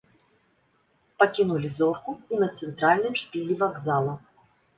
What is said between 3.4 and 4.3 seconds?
вакзала.